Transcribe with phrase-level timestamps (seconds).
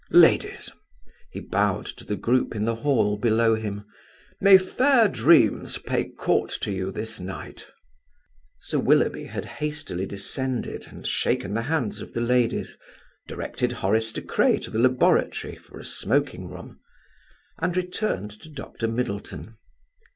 [0.09, 0.71] Ladies,"
[1.29, 3.85] he bowed to the group in the hall below him,
[4.39, 7.67] "may fair dreams pay court to you this night!"
[8.59, 12.79] Sir Willoughby had hastily descended and shaken the hands of the ladies,
[13.27, 16.79] directed Horace De Craye to the laboratory for a smoking room,
[17.59, 18.87] and returned to Dr.
[18.87, 19.55] Middleton.